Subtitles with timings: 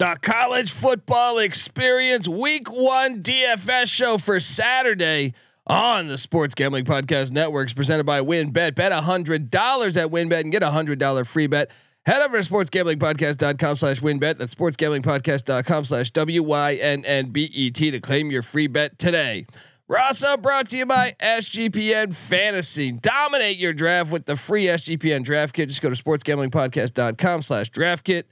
[0.00, 5.34] the college football experience week one DFS show for Saturday
[5.66, 8.74] on the Sports Gambling Podcast Networks presented by WynnBET.
[8.74, 11.70] Bet $100 at WynnBET and get a $100 free bet.
[12.06, 14.38] Head over to sportsgamblingpodcast.com slash wynnbet.
[14.38, 19.44] That's sportsgamblingpodcast.com slash W-Y-N-N-B-E-T to claim your free bet today.
[19.86, 22.92] Rasa uh, brought to you by SGPN Fantasy.
[22.92, 25.68] Dominate your draft with the free SGPN draft kit.
[25.68, 28.26] Just go to sportsgamblingpodcast.com slash draft kit.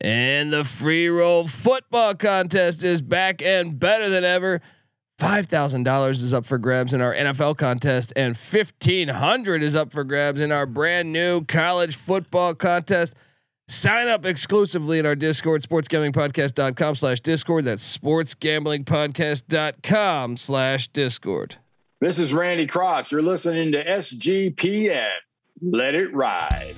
[0.00, 4.62] And the free roll football contest is back and better than ever.
[5.18, 9.74] Five thousand dollars is up for grabs in our NFL contest, and fifteen hundred is
[9.74, 13.14] up for grabs in our brand new college football contest.
[13.68, 17.64] Sign up exclusively in our Discord, sportsgamblingpodcast.com slash Discord.
[17.64, 21.56] That's sportsgamblingpodcast.com slash Discord.
[22.00, 23.10] This is Randy Cross.
[23.10, 25.08] You're listening to SGPN.
[25.62, 26.76] Let it ride.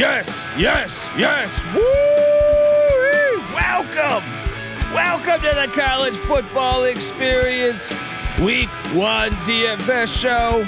[0.00, 1.62] Yes, yes, yes.
[1.74, 1.82] Woo!
[3.52, 4.24] Welcome.
[4.94, 7.90] Welcome to the college football experience.
[8.40, 10.66] Week one DFS show.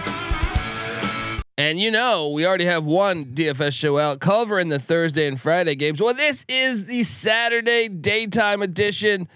[1.56, 5.77] And you know, we already have one DFS show out covering the Thursday and Friday
[5.77, 6.02] games.
[6.02, 9.28] Well, this is the Saturday daytime edition.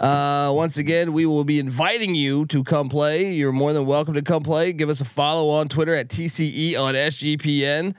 [0.00, 3.32] Uh, once again, we will be inviting you to come play.
[3.34, 4.72] You're more than welcome to come play.
[4.72, 7.94] Give us a follow on Twitter at TCE on SGPN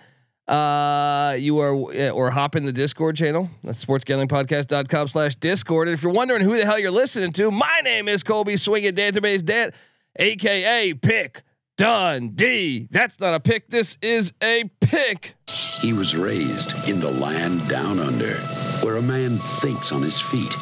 [0.48, 1.74] uh you are
[2.12, 3.50] or hop in the discord channel.
[3.64, 5.88] That's sportsgamblingpodcast.com slash discord.
[5.88, 8.94] And if you're wondering who the hell you're listening to my name is colby swinging
[8.94, 9.72] database dan
[10.18, 11.44] aka pick
[11.78, 12.88] dundee.
[12.92, 13.70] That's not a pick.
[13.70, 15.36] This is a pick.
[15.82, 18.36] He was raised in the land down under,
[18.82, 20.54] where a man thinks on his feet,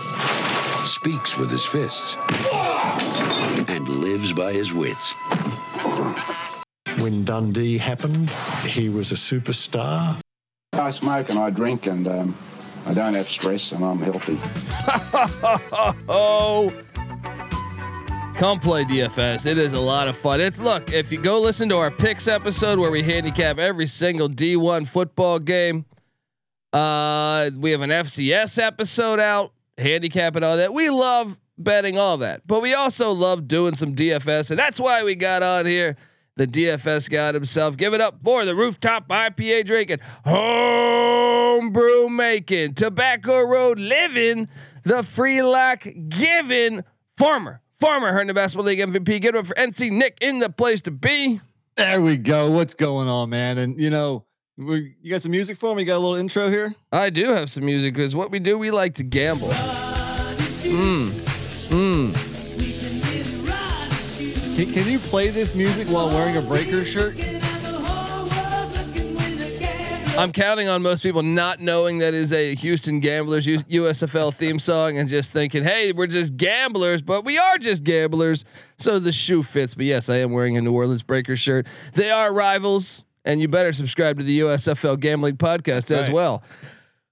[0.86, 2.18] speaks with his fists,
[3.68, 5.14] and lives by his wits.
[7.02, 8.30] When Dundee happened,
[8.66, 10.20] he was a superstar.
[10.74, 12.38] I smoke and I drink and um,
[12.86, 14.38] I don't have stress and I'm healthy.
[16.08, 16.72] oh
[18.36, 21.70] come play dfs it is a lot of fun it's look if you go listen
[21.70, 25.86] to our picks episode where we handicap every single d1 football game
[26.74, 32.42] uh we have an fcs episode out handicapping all that we love betting all that
[32.48, 35.96] but we also love doing some dfs and that's why we got on here
[36.36, 37.78] the DFS god himself.
[37.78, 44.48] Give it up for the rooftop IPA drinking, homebrew making, tobacco road living,
[44.84, 46.84] the free lock giving
[47.18, 47.62] farmer.
[47.80, 49.22] Farmer the basketball league MVP.
[49.22, 51.42] Get up for NC Nick in the place to be.
[51.76, 52.52] There we go.
[52.52, 53.58] What's going on, man?
[53.58, 54.26] And you know,
[54.56, 55.82] we, you got some music for me?
[55.82, 56.76] You got a little intro here?
[56.92, 59.48] I do have some music because what we do, we like to gamble.
[59.48, 61.10] Mmm.
[61.70, 62.31] Mmm.
[64.62, 67.16] Can, can you play this music while wearing a breaker shirt?
[70.16, 75.00] I'm counting on most people not knowing that is a Houston Gamblers USFL theme song
[75.00, 78.46] and just thinking, "Hey, we're just gamblers," but we are just gamblers.
[78.78, 79.74] So the shoe fits.
[79.74, 81.66] But yes, I am wearing a New Orleans Breakers shirt.
[81.94, 86.14] They are rivals, and you better subscribe to the USFL Gambling Podcast That's as right.
[86.14, 86.44] well.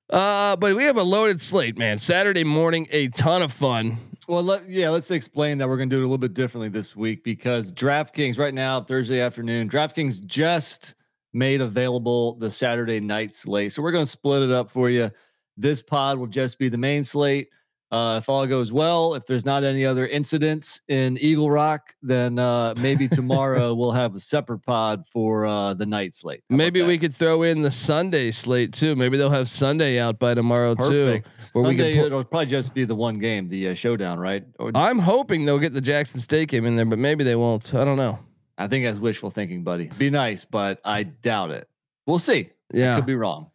[0.08, 1.98] Uh, but we have a loaded slate, man.
[1.98, 3.98] Saturday morning, a ton of fun.
[4.30, 6.70] Well, let, yeah, let's explain that we're going to do it a little bit differently
[6.70, 10.94] this week because DraftKings right now, Thursday afternoon, DraftKings just
[11.34, 13.74] made available the Saturday night slate.
[13.74, 15.10] So we're going to split it up for you.
[15.58, 17.50] This pod will just be the main slate.
[17.92, 22.38] Uh, if all goes well, if there's not any other incidents in Eagle Rock, then
[22.38, 26.44] uh, maybe tomorrow we'll have a separate pod for uh, the night slate.
[26.50, 28.96] How maybe we could throw in the Sunday slate too.
[28.96, 31.26] Maybe they'll have Sunday out by tomorrow Perfect.
[31.26, 31.50] too.
[31.54, 34.46] Where Sunday, we could it'll probably just be the one game, the uh, showdown, right?
[34.60, 37.74] Or, I'm hoping they'll get the Jackson State game in there, but maybe they won't.
[37.74, 38.20] I don't know.
[38.60, 39.90] I think that's wishful thinking, buddy.
[39.98, 41.68] Be nice, but I doubt it.
[42.06, 42.50] We'll see.
[42.72, 43.50] Yeah, I could be wrong.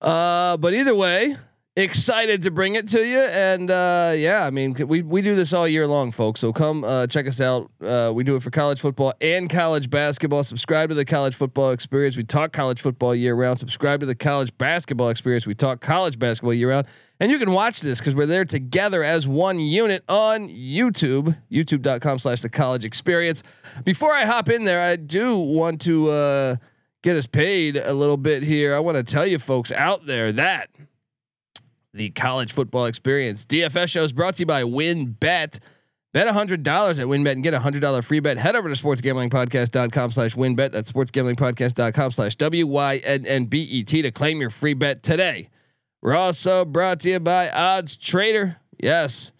[0.00, 1.36] Uh, but either way,
[1.78, 3.20] excited to bring it to you.
[3.20, 6.40] And uh, yeah, I mean, we we do this all year long, folks.
[6.40, 7.70] So come uh, check us out.
[7.80, 10.42] Uh, we do it for college football and college basketball.
[10.42, 12.16] Subscribe to the college football experience.
[12.16, 13.58] We talk college football year round.
[13.58, 15.46] Subscribe to the college basketball experience.
[15.46, 16.86] We talk college basketball year round.
[17.20, 22.18] And you can watch this because we're there together as one unit on YouTube, youtube.com
[22.20, 23.42] slash the college experience.
[23.84, 26.56] Before I hop in there, I do want to uh,
[27.02, 28.74] get us paid a little bit here.
[28.74, 30.70] I want to tell you folks out there that
[31.98, 33.44] the college football experience.
[33.44, 35.20] DFS show is brought to you by WynnBET.
[35.20, 35.60] Bet
[36.14, 38.38] Bet $100 at WynnBet and get a $100 free bet.
[38.38, 40.72] Head over to sportsgamblingpodcast.com slash wynnbet.
[40.72, 45.50] That's sportsgamblingpodcast.com slash W-Y-N-N-B-E-T to claim your free bet today.
[46.00, 48.56] We're also brought to you by Odds Trader.
[48.78, 49.32] Yes,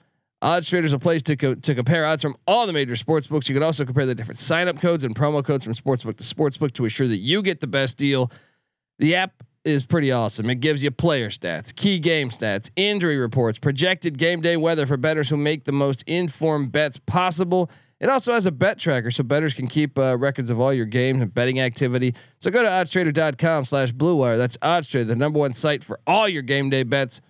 [0.42, 3.26] Odds Trader is a place to, co- to compare odds from all the major sports
[3.26, 3.48] books.
[3.48, 6.72] You can also compare the different sign-up codes and promo codes from sportsbook to sportsbook
[6.72, 8.30] to ensure that you get the best deal.
[8.98, 10.48] The app is pretty awesome.
[10.50, 14.96] It gives you player stats, key game stats, injury reports, projected game day weather for
[14.96, 17.70] bettors who make the most informed bets possible.
[18.00, 20.86] It also has a bet tracker so bettors can keep uh, records of all your
[20.86, 22.14] games and betting activity.
[22.38, 24.36] So go to oddstrader.com slash blue wire.
[24.36, 27.20] That's oddstrader, the number one site for all your game day bets.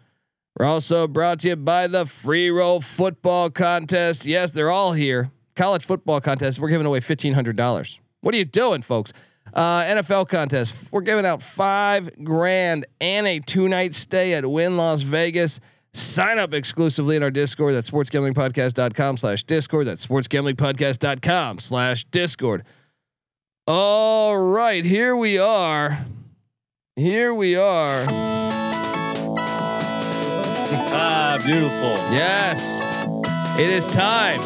[0.58, 4.26] We're also brought to you by the free roll football contest.
[4.26, 5.30] Yes, they're all here.
[5.54, 6.58] College football contest.
[6.58, 7.98] We're giving away $1,500.
[8.20, 9.12] What are you doing, folks?
[9.54, 10.74] Uh, NFL contest.
[10.90, 15.60] We're giving out five grand and a two night stay at Wynn Las Vegas.
[15.92, 17.74] Sign up exclusively in our Discord.
[17.74, 19.86] That's sportsgamblingpodcast.com slash Discord.
[19.86, 22.64] That's sportsgamblingpodcast.com slash Discord.
[23.66, 26.04] All right, here we are.
[26.96, 28.06] Here we are.
[30.90, 31.94] Ah, beautiful.
[32.12, 32.82] Yes,
[33.58, 34.40] it is time.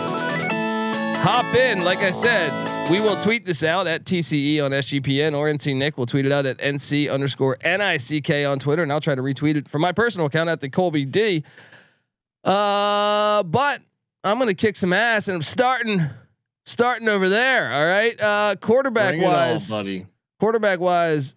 [1.25, 1.81] Hop in.
[1.85, 2.51] Like I said,
[2.91, 6.33] we will tweet this out at TCE on SGPN or NC Nick We'll tweet it
[6.33, 9.93] out at NC underscore NICK on Twitter, and I'll try to retweet it from my
[9.93, 11.43] personal account at the Colby D.
[12.45, 13.81] Uh, but
[14.25, 16.03] I'm gonna kick some ass, and I'm starting,
[16.67, 17.73] starting over there.
[17.73, 20.07] All right, uh, quarterback Bring it on, wise, buddy.
[20.39, 21.37] quarterback wise.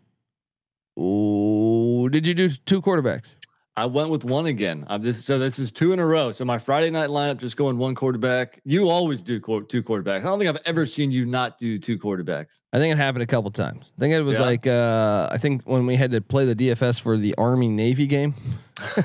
[0.99, 3.35] Ooh, did you do two quarterbacks?
[3.77, 4.85] I went with one again.
[4.87, 6.31] I'm this so this is two in a row.
[6.31, 8.61] So my Friday night lineup just going one quarterback.
[8.63, 10.19] You always do qu- two quarterbacks.
[10.19, 12.61] I don't think I've ever seen you not do two quarterbacks.
[12.71, 13.91] I think it happened a couple times.
[13.97, 14.41] I think it was Yeah.
[14.45, 18.07] like uh, I think when we had to play the DFS for the Army Navy
[18.07, 18.33] game.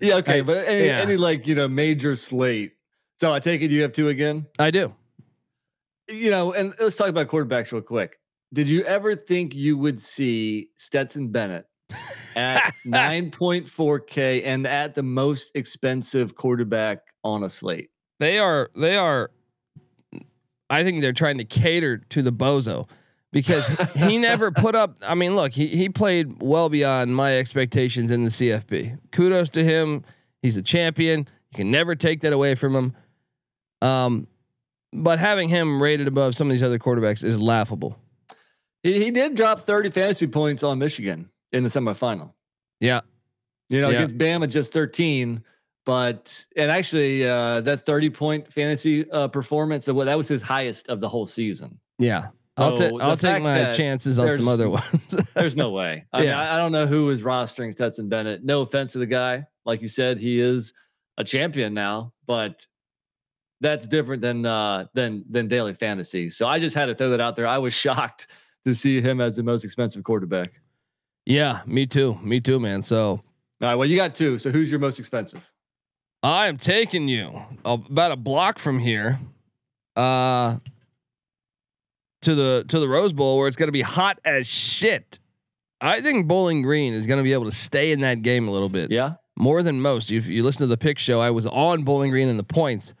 [0.00, 0.98] yeah, okay, I- but any, yeah.
[1.00, 2.72] any like you know major slate.
[3.20, 4.46] So I take it you have two again.
[4.58, 4.94] I do.
[6.10, 8.18] You know, and let's talk about quarterbacks real quick.
[8.52, 11.66] Did you ever think you would see Stetson Bennett
[12.36, 17.90] at 9.4K and at the most expensive quarterback on a slate?
[18.18, 19.30] They are they are
[20.68, 22.88] I think they're trying to cater to the bozo
[23.32, 28.10] because he never put up I mean look, he he played well beyond my expectations
[28.10, 28.98] in the CFB.
[29.10, 30.04] Kudos to him.
[30.42, 31.20] He's a champion.
[31.50, 32.96] You can never take that away from him.
[33.80, 34.26] Um
[34.92, 37.96] but having him rated above some of these other quarterbacks is laughable.
[38.82, 42.32] He, he did drop 30 fantasy points on Michigan in the semifinal.
[42.80, 43.00] Yeah.
[43.68, 44.02] You know, Yeah.
[44.02, 45.42] against Bama just 13,
[45.86, 50.42] but and actually uh that 30 point fantasy uh performance of what that was his
[50.42, 51.78] highest of the whole season.
[51.98, 52.28] Yeah.
[52.56, 55.16] I'll, So ta- I'll take my chances on some other ones.
[55.34, 56.04] There's no way.
[56.12, 56.40] I mean, Yeah.
[56.40, 58.44] I, I don't know who is rostering Stetson Bennett.
[58.44, 59.46] No offense to the guy.
[59.64, 60.74] Like you said, he is
[61.16, 62.66] a champion now, but
[63.62, 66.28] that's different than uh than than daily fantasy.
[66.30, 67.46] So I just had to throw that out there.
[67.46, 68.26] I was shocked
[68.66, 70.60] to see him as the most expensive quarterback.
[71.30, 72.18] Yeah, me too.
[72.22, 72.82] Me too, man.
[72.82, 73.22] So All
[73.60, 74.38] right, well, you got two.
[74.38, 75.50] So who's your most expensive?
[76.22, 79.18] I am taking you about a block from here,
[79.96, 80.58] uh,
[82.22, 85.18] to the to the Rose Bowl where it's going to be hot as shit.
[85.80, 88.50] I think Bowling Green is going to be able to stay in that game a
[88.50, 89.14] little bit Yeah.
[89.38, 90.12] more than most.
[90.12, 92.92] If you listen to the pick show, I was on Bowling Green and the points.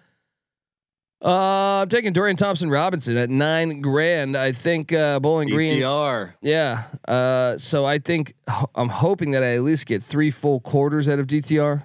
[1.22, 4.36] Uh, I'm taking Dorian Thompson Robinson at nine grand.
[4.36, 5.74] I think uh, Bowling Green.
[5.82, 6.32] ETR.
[6.40, 6.84] Yeah.
[7.06, 8.34] Uh, so I think
[8.74, 11.82] I'm hoping that I at least get three full quarters out of DTR,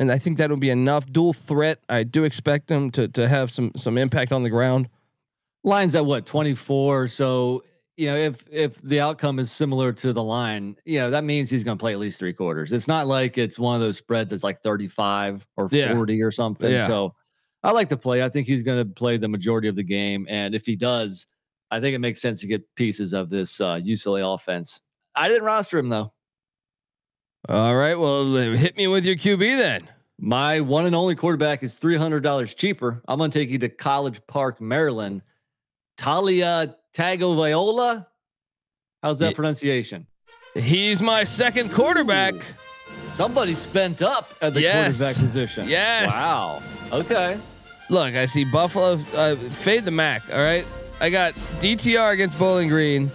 [0.00, 1.06] and I think that will be enough.
[1.12, 1.78] Dual threat.
[1.88, 4.88] I do expect him to to have some some impact on the ground.
[5.62, 7.06] Lines at what 24.
[7.08, 7.62] So
[7.96, 11.50] you know, if if the outcome is similar to the line, you know, that means
[11.50, 12.72] he's going to play at least three quarters.
[12.72, 15.94] It's not like it's one of those spreads that's like 35 or Yeah.
[15.94, 16.70] 40 or something.
[16.70, 16.86] Yeah.
[16.86, 17.14] So
[17.66, 18.22] I like the play.
[18.22, 21.26] I think he's going to play the majority of the game, and if he does,
[21.70, 24.80] I think it makes sense to get pieces of this uh, UCLA offense.
[25.14, 26.12] I didn't roster him though.
[27.48, 27.94] All right.
[27.96, 29.80] Well, hit me with your QB then.
[30.18, 33.02] My one and only quarterback is three hundred dollars cheaper.
[33.08, 35.22] I'm going to take you to College Park, Maryland.
[35.98, 38.06] Taulia Tagovailoa.
[39.02, 40.06] How's that pronunciation?
[40.54, 42.34] He's my second quarterback.
[43.12, 44.98] Somebody spent up at the Yes.
[44.98, 45.68] quarterback position.
[45.68, 46.10] Yes.
[46.12, 46.62] Wow.
[46.92, 47.38] Okay.
[47.88, 50.22] Look, I see Buffalo uh, fade the Mac.
[50.32, 50.66] All right.
[51.00, 53.10] I got DTR against Bowling Green,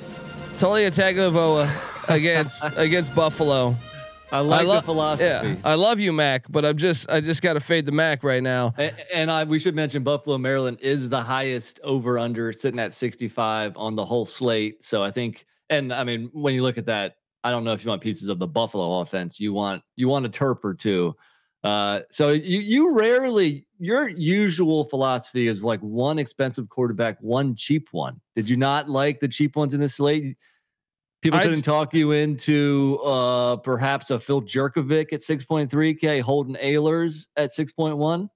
[0.57, 1.69] Taulia Tagovailoa
[2.09, 3.75] against against Buffalo.
[4.31, 5.25] I like lo- the philosophy.
[5.25, 8.23] Yeah, I love you, Mac, but I'm just I just got to fade the Mac
[8.23, 8.73] right now.
[8.77, 12.93] A- And I, we should mention Buffalo, Maryland is the highest over under sitting at
[12.93, 14.83] 65 on the whole slate.
[14.85, 17.83] So I think, and I mean, when you look at that, I don't know if
[17.83, 19.39] you want pieces of the Buffalo offense.
[19.39, 21.15] You want you want a terp or two.
[21.63, 27.89] Uh, so you you rarely your usual philosophy is like one expensive quarterback, one cheap
[27.91, 28.19] one.
[28.35, 30.37] Did you not like the cheap ones in the slate?
[31.21, 37.51] People couldn't talk you into uh, perhaps a Phil Jurkovec at 6.3K, Holton Ahlers at
[37.51, 38.27] 6.1.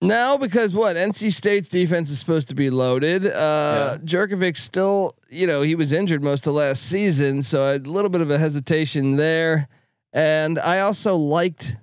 [0.00, 3.26] No, because what NC State's defense is supposed to be loaded.
[3.26, 8.10] Uh, Jurkovec still, you know, he was injured most of last season, so a little
[8.10, 9.68] bit of a hesitation there.
[10.12, 11.76] And I also liked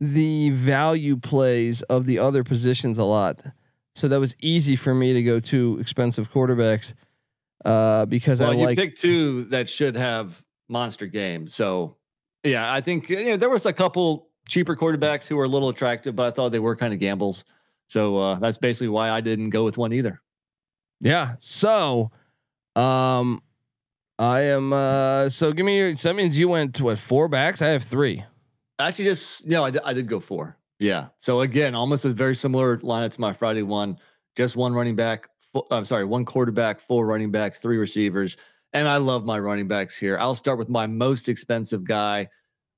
[0.00, 3.40] the value plays of the other positions a lot,
[3.94, 6.94] so that was easy for me to go two expensive quarterbacks
[7.64, 8.78] uh, because Well, I you like.
[8.78, 11.54] picked two that should have monster games.
[11.54, 11.96] So,
[12.42, 15.68] yeah, I think you know, there was a couple cheaper quarterbacks who were a little
[15.68, 17.44] attractive, but I thought they were kind of gambles.
[17.88, 20.20] So uh, that's basically why I didn't go with one either.
[21.00, 21.34] Yeah.
[21.40, 22.10] So,
[22.76, 23.42] um,
[24.18, 24.72] I am.
[24.72, 25.96] Uh, so give me your.
[25.96, 27.60] So that means you went to what four backs?
[27.62, 28.24] I have three.
[28.80, 30.56] Actually, just no, I, I did go four.
[30.78, 31.08] Yeah.
[31.18, 33.98] So again, almost a very similar lineup to my Friday one.
[34.36, 35.28] Just one running back.
[35.52, 38.36] Fo- I'm sorry, one quarterback, four running backs, three receivers,
[38.72, 40.16] and I love my running backs here.
[40.18, 42.28] I'll start with my most expensive guy,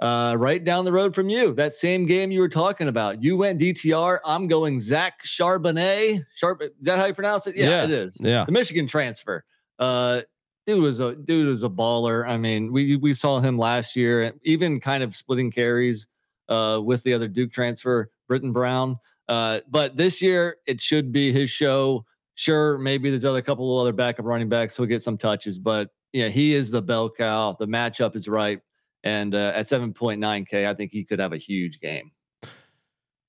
[0.01, 1.53] uh, right down the road from you.
[1.55, 3.23] That same game you were talking about.
[3.23, 4.19] You went DTR.
[4.25, 6.25] I'm going Zach Charbonnet.
[6.35, 6.63] Sharp.
[6.63, 7.55] Is that how you pronounce it?
[7.57, 7.85] Yeah, Yeah.
[7.85, 8.19] it is.
[8.23, 8.45] Yeah.
[8.45, 9.45] The Michigan transfer.
[9.79, 10.23] Uh,
[10.67, 12.27] dude was a dude was a baller.
[12.27, 16.09] I mean, we we saw him last year, even kind of splitting carries
[16.49, 18.99] uh, with the other Duke transfer, Brittain Brown.
[19.29, 22.05] Uh, but this year, it should be his show.
[22.35, 25.91] Sure, maybe there's other couple of other backup running backs who'll get some touches, but
[26.13, 27.55] yeah, he is the bell cow.
[27.59, 28.61] The matchup is right,
[29.05, 32.11] and uh, at 7.9k, I think he could have a huge game.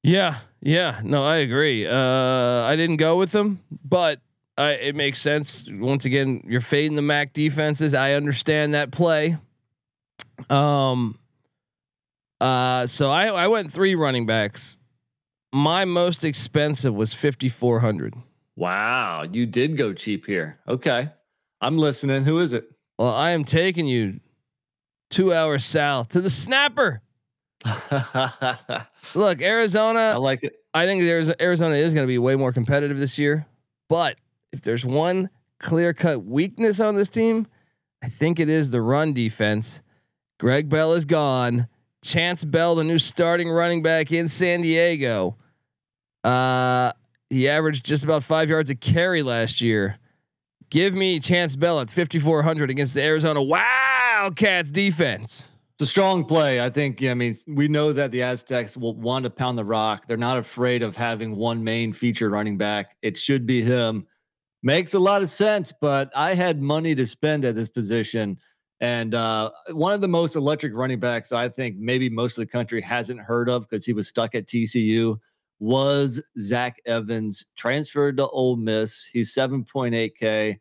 [0.04, 0.40] Yeah.
[0.62, 1.00] Yeah.
[1.04, 1.88] No, I agree.
[1.88, 4.20] Uh, I didn't go with him, but
[4.58, 5.68] I, it makes sense.
[5.72, 7.94] Once again, you're fading the MAC defenses.
[7.94, 9.38] I understand that play.
[10.50, 11.18] Um.
[12.40, 12.88] Uh.
[12.88, 14.78] So I I went three running backs.
[15.52, 18.14] My most expensive was fifty four hundred.
[18.56, 20.60] Wow, you did go cheap here.
[20.68, 21.10] Okay,
[21.62, 22.24] I'm listening.
[22.26, 22.70] Who is it?
[23.00, 24.20] Well, I am taking you
[25.10, 27.02] two hours south to the snapper.
[29.16, 30.00] Look, Arizona.
[30.00, 30.56] I like it.
[30.74, 33.46] I think Arizona is going to be way more competitive this year.
[33.90, 34.18] But
[34.54, 35.30] if there's one
[35.60, 37.48] clear cut weakness on this team,
[38.02, 39.82] I think it is the run defense.
[40.40, 41.68] Greg Bell is gone.
[42.04, 45.38] Chance Bell, the new starting running back in San Diego.
[46.24, 46.92] Uh,
[47.30, 49.98] he averaged just about five yards a carry last year.
[50.70, 55.50] Give me Chance Bell at 5,400 against the Arizona Wildcats defense.
[55.76, 56.62] It's a strong play.
[56.62, 57.02] I think.
[57.04, 60.08] I mean, we know that the Aztecs will want to pound the rock.
[60.08, 62.96] They're not afraid of having one main feature running back.
[63.02, 64.06] It should be him.
[64.64, 68.38] Makes a lot of sense, but I had money to spend at this position.
[68.80, 72.52] And uh, one of the most electric running backs I think maybe most of the
[72.52, 75.18] country hasn't heard of because he was stuck at TCU
[75.60, 79.06] was Zach Evans, transferred to Ole Miss.
[79.06, 80.58] He's 7.8K,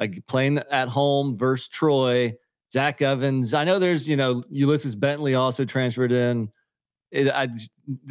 [0.00, 2.34] like playing at home versus Troy.
[2.72, 3.54] Zach Evans.
[3.54, 6.48] I know there's, you know, Ulysses Bentley also transferred in.
[7.10, 7.48] It, I,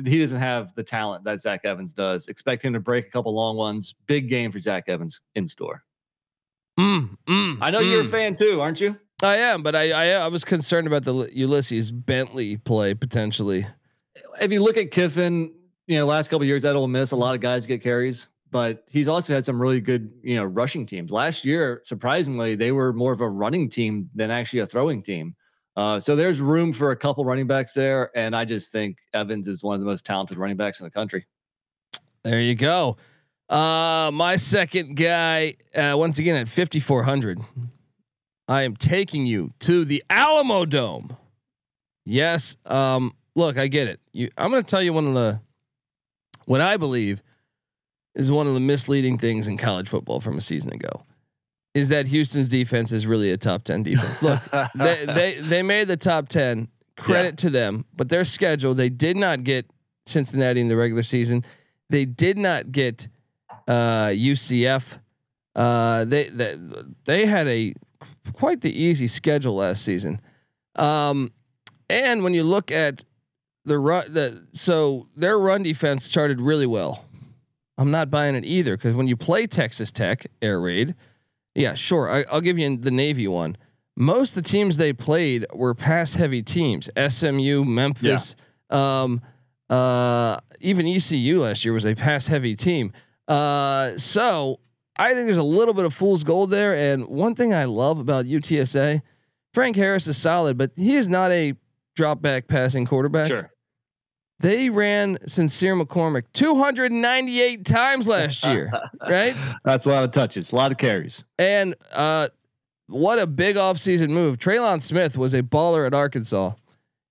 [0.06, 2.28] he doesn't have the talent that Zach Evans does.
[2.28, 3.96] Expect him to break a couple long ones.
[4.08, 5.84] Big game for Zach Evans in store.
[6.80, 8.12] Mm, mm, I know you're a mm.
[8.12, 8.98] fan too, aren't you?
[9.24, 13.66] I am, but I, I I was concerned about the Ulysses Bentley play potentially.
[14.42, 15.54] If you look at Kiffin,
[15.88, 18.28] you know, last couple of years at Ole Miss, a lot of guys get carries,
[18.52, 21.12] but he's also had some really good, you know, rushing teams.
[21.12, 25.36] Last year, surprisingly, they were more of a running team than actually a throwing team.
[25.76, 29.48] Uh, so there's room for a couple running backs there, and I just think Evans
[29.48, 31.26] is one of the most talented running backs in the country.
[32.24, 32.98] There you go.
[33.50, 37.40] Uh, my second guy, uh, once again at 5,400.
[38.48, 41.18] I am taking you to the Alamo Dome.
[42.06, 42.58] Yes.
[42.66, 44.00] Um, look, I get it.
[44.14, 45.40] You, I'm going to tell you one of the,
[46.46, 47.22] what I believe
[48.14, 51.04] is one of the misleading things in college football from a season ago
[51.76, 54.24] is that Houston's defense is really a top 10 defense.
[54.24, 54.42] Look,
[54.76, 59.18] they, they, they made the top 10 credit to them, but their schedule, they did
[59.18, 59.70] not get
[60.06, 61.44] Cincinnati in the regular season.
[61.90, 63.10] They did not get
[63.68, 65.00] uh, UCF.
[65.54, 66.58] Uh, they, they
[67.06, 67.74] they had a
[68.34, 70.20] quite the easy schedule last season.
[70.76, 71.32] Um,
[71.90, 73.04] and when you look at
[73.64, 77.06] the run, the so their run defense started really well.
[77.78, 80.96] I'm not buying it either because when you play Texas Tech air raid,
[81.56, 83.58] yeah, sure, I, I'll give you the Navy one.
[83.96, 86.90] Most of the teams they played were pass heavy teams.
[87.08, 88.36] SMU, Memphis,
[88.70, 89.22] um,
[89.70, 92.92] uh, even ECU last year was a pass heavy team.
[93.28, 94.60] Uh, so
[94.98, 96.76] I think there's a little bit of fool's gold there.
[96.76, 99.02] And one thing I love about UTSA,
[99.54, 101.54] Frank Harris is solid, but he is not a
[101.96, 103.28] drop back passing quarterback.
[103.28, 103.50] Sure.
[104.40, 109.36] They ran Sincere McCormick 298 times last year, right?
[109.64, 111.24] That's a lot of touches, a lot of carries.
[111.40, 112.30] And uh,
[112.88, 114.38] what a big offseason move.
[114.38, 116.54] Trelon Smith was a baller at Arkansas.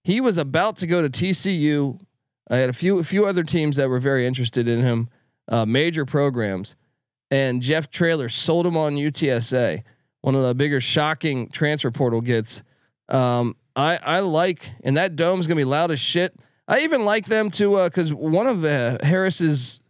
[0.03, 1.99] He was about to go to TCU.
[2.51, 5.09] I had a few a few other teams that were very interested in him,
[5.49, 6.77] uh, major programs,
[7.31, 9.83] and Jeff Traylor sold him on UTSA.
[10.21, 12.63] One of the bigger shocking transfer portal gets.
[13.09, 16.39] Um, I I like, and that dome's gonna be loud as shit.
[16.67, 19.81] I even like them to because one of uh, Harris's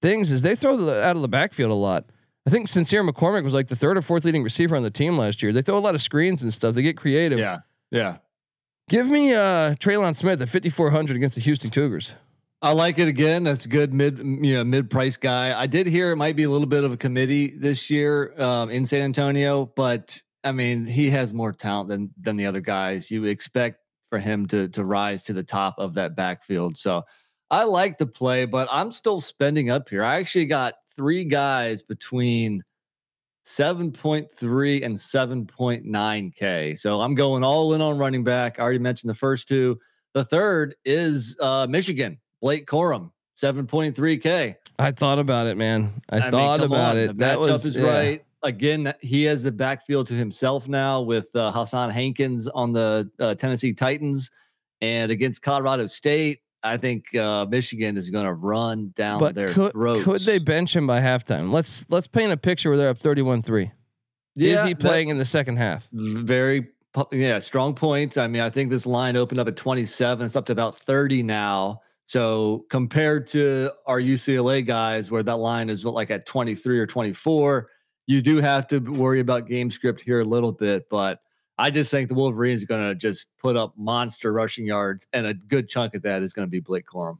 [0.00, 2.06] things is they throw the, out of the backfield a lot.
[2.46, 5.16] I think Sincere McCormick was like the third or fourth leading receiver on the team
[5.16, 5.52] last year.
[5.52, 6.74] They throw a lot of screens and stuff.
[6.74, 7.38] They get creative.
[7.38, 8.18] Yeah, yeah.
[8.88, 12.14] Give me uh Trelon Smith at 5400 against the Houston Cougars.
[12.60, 13.44] I like it again.
[13.44, 15.58] That's a good mid, you know, mid price guy.
[15.58, 18.70] I did hear it might be a little bit of a committee this year um,
[18.70, 23.10] in San Antonio, but I mean, he has more talent than than the other guys.
[23.10, 23.80] You expect
[24.14, 26.78] for him to to rise to the top of that backfield.
[26.78, 27.02] So
[27.50, 30.04] I like the play, but I'm still spending up here.
[30.04, 32.62] I actually got three guys between
[33.44, 36.78] 7.3 and 7.9K.
[36.78, 38.60] So I'm going all in on running back.
[38.60, 39.80] I already mentioned the first two.
[40.12, 44.54] The third is uh, Michigan, Blake Corum, 7.3K.
[44.78, 46.02] I thought about it, man.
[46.08, 46.98] I, I thought mean, about on.
[46.98, 47.06] it.
[47.08, 47.84] The that matchup was, is yeah.
[47.84, 48.24] right.
[48.44, 53.34] Again, he has the backfield to himself now with uh, Hassan Haskins on the uh,
[53.34, 54.30] Tennessee Titans
[54.82, 56.40] and against Colorado State.
[56.62, 60.04] I think uh, Michigan is going to run down but their could, throats.
[60.04, 61.50] Could they bench him by halftime?
[61.50, 63.70] Let's let's paint a picture where they're up 31-3.
[64.34, 65.88] Yeah, is he playing that, in the second half?
[65.92, 66.68] Very
[67.12, 68.16] yeah, strong points.
[68.16, 70.24] I mean, I think this line opened up at 27.
[70.24, 71.80] It's up to about 30 now.
[72.06, 77.68] So compared to our UCLA guys, where that line is like at 23 or 24,
[78.06, 80.88] you do have to worry about game script here a little bit.
[80.88, 81.20] But
[81.58, 85.26] I just think the Wolverines are going to just put up monster rushing yards, and
[85.26, 87.18] a good chunk of that is going to be Blake Corum.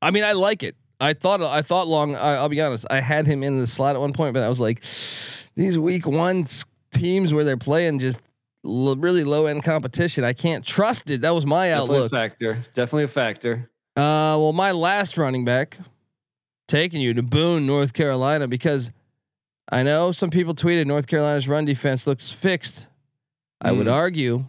[0.00, 0.76] I mean, I like it.
[1.00, 2.16] I thought I thought long.
[2.16, 2.86] I, will be honest.
[2.90, 4.82] I had him in the slot at one point, but I was like,
[5.54, 6.44] these week one
[6.92, 8.20] teams where they're playing just
[8.64, 10.24] l- really low end competition.
[10.24, 11.20] I can't trust it.
[11.20, 12.12] That was my Definitely outlook.
[12.12, 12.64] A factor.
[12.74, 13.70] Definitely a factor.
[13.96, 15.78] Uh, well, my last running back
[16.66, 18.92] taking you to Boone, North Carolina, because
[19.70, 22.88] I know some people tweeted North Carolina's run defense looks fixed
[23.60, 23.92] I would mm.
[23.92, 24.44] argue,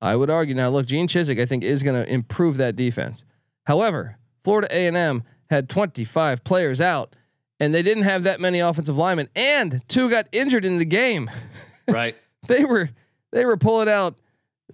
[0.00, 0.70] I would argue now.
[0.70, 3.24] Look, Gene Chizik, I think, is going to improve that defense.
[3.64, 7.14] However, Florida A and M had 25 players out,
[7.58, 11.30] and they didn't have that many offensive linemen, and two got injured in the game.
[11.88, 12.14] Right.
[12.46, 12.90] they were
[13.32, 14.14] they were pulling out.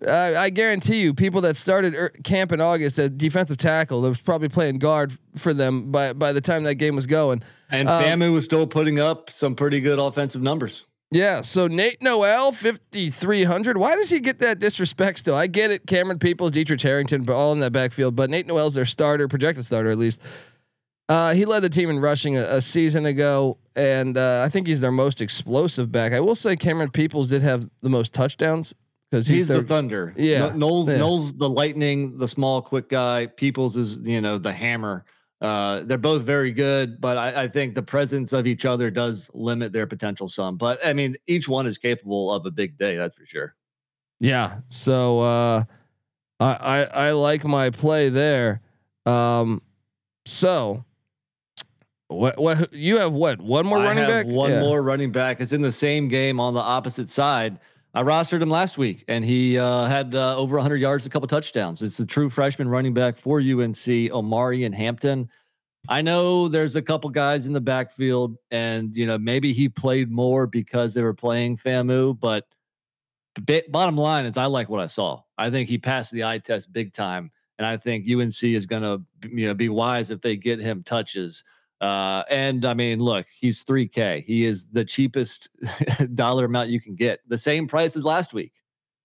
[0.07, 4.09] Uh, I guarantee you, people that started er, camp in August at defensive tackle, that
[4.09, 7.43] was probably playing guard for them by by the time that game was going.
[7.71, 10.85] And um, Famu was still putting up some pretty good offensive numbers.
[11.13, 13.77] Yeah, so Nate Noel, 5,300.
[13.77, 15.37] Why does he get that disrespect still?
[15.37, 15.87] I get it.
[15.87, 18.17] Camerun Peoples, Daetrich Harrington, but all in that backfield.
[18.17, 20.21] But Nate Noel's their starter, projected starter at least.
[21.09, 24.67] Uh, he led the team in rushing a, a season ago, and uh, I think
[24.67, 26.13] he's their most explosive back.
[26.13, 28.75] I will say Camerun Peoples did have the most touchdowns
[29.17, 30.13] because he's, he's their, the thunder.
[30.17, 30.99] Yeah, Knowles, yeah.
[30.99, 33.27] Knowles, the lightning, the small, quick guy.
[33.27, 35.05] Peoples is you know the hammer.
[35.41, 39.31] Uh, they're both very good, but I, I, think the presence of each other does
[39.35, 40.57] limit their potential some.
[40.57, 43.55] But I mean, each one is capable of a big day, that's for sure.
[44.19, 44.61] Yeah.
[44.69, 45.65] So uh,
[46.41, 48.61] I, I I like my play there.
[49.05, 49.63] Um,
[50.25, 50.85] so
[52.09, 54.27] what what you have what one more I running back?
[54.27, 54.61] One yeah.
[54.61, 55.41] more running back.
[55.41, 57.59] It's in the same game on the opposite side.
[57.97, 61.27] I rostered him last week, and he uh, had uh, over 100 yards, a couple
[61.29, 61.81] touchdowns.
[61.81, 63.75] It's the true freshman running back for UNC,
[64.13, 65.31] Omarion Hampton.
[65.89, 70.11] I know there's a couple guys in the backfield, and you know maybe he played
[70.11, 72.21] more because they were playing FAMU.
[72.21, 72.45] But
[73.71, 75.23] bottom line is, I like what I saw.
[75.39, 78.83] I think he passed the eye test big time, and I think UNC is going
[78.83, 81.45] to you know be wise if they get him touches.
[81.81, 84.25] Uh, and I mean, look, he's 3K.
[84.25, 85.51] He is the cheapest
[86.15, 87.21] dollar amount you can get.
[87.29, 88.53] The same price as last week.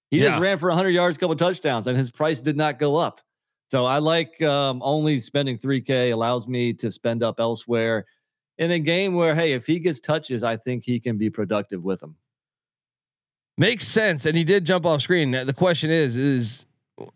[0.10, 0.32] He yeah.
[0.32, 3.22] just ran for 100 yards, couple touchdowns, and his price did not go up.
[3.70, 8.06] So I like um, only spending 3K allows me to spend up elsewhere
[8.58, 11.84] in a game where, hey, if he gets touches, I think he can be productive
[11.84, 12.18] with them.
[13.58, 15.32] Makes sense, and he did jump off screen.
[15.32, 16.66] The question is, is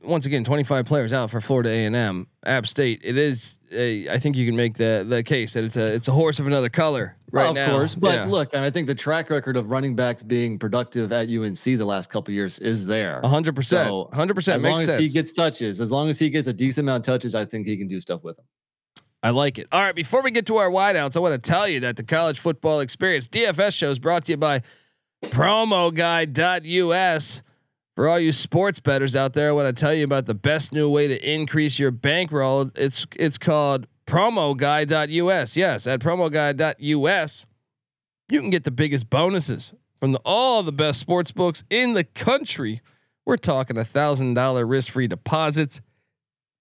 [0.02, 3.02] once again, 25 players out for Florida A&M, App State.
[3.04, 6.08] It is, a, I think you can make the the case that it's a it's
[6.08, 7.66] a horse of another color right well, of now.
[7.66, 8.26] Of course, but yeah.
[8.26, 12.10] look, I think the track record of running backs being productive at UNC the last
[12.10, 13.20] couple years is there.
[13.22, 13.56] 100.
[13.56, 14.34] percent so 100.
[14.34, 17.08] percent As long as he gets touches, as long as he gets a decent amount
[17.08, 18.46] of touches, I think he can do stuff with them.
[19.22, 19.68] I like it.
[19.72, 22.04] All right, before we get to our wideouts, I want to tell you that the
[22.04, 24.62] college football experience DFS show is brought to you by
[25.24, 27.42] PromoGuide.us.
[27.96, 30.74] For all you sports bettors out there, I want to tell you about the best
[30.74, 32.70] new way to increase your bankroll.
[32.76, 35.56] It's it's called promoguide.us.
[35.56, 37.46] Yes, at promoguide.us,
[38.30, 42.04] you can get the biggest bonuses from the, all the best sports books in the
[42.04, 42.82] country.
[43.26, 45.80] We're talking a thousand dollar risk free deposits,